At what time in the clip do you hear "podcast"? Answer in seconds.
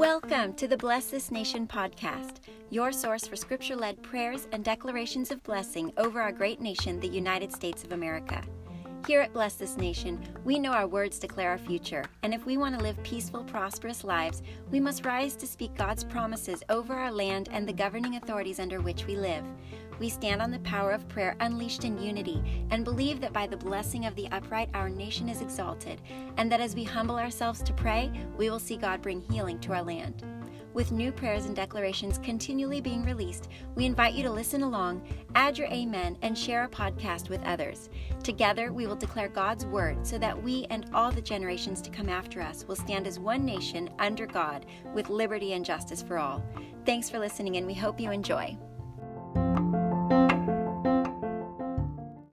1.66-2.36, 36.68-37.28